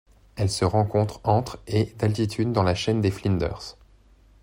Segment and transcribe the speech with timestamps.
[0.35, 3.77] Elle se rencontre entre et d'altitude dans la chaîne de Flinders.